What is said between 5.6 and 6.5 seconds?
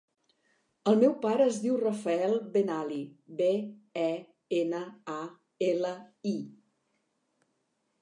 ela, i.